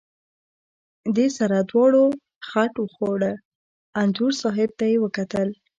دې 1.15 1.27
سره 1.37 1.57
دواړو 1.71 2.03
خټ 2.47 2.73
وخوړه، 2.79 3.33
انځور 4.01 4.31
صاحب 4.41 4.69
ته 4.79 4.85
یې 4.91 4.97
وکتل. 5.03 5.49